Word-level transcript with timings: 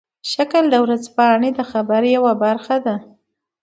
شکل 0.31 0.63
د 0.69 0.75
ورځپاڼې 0.83 1.49
د 1.57 1.59
خبر 1.71 2.01
یوه 2.15 2.33
برخه 2.43 2.75
ده. 2.85 2.95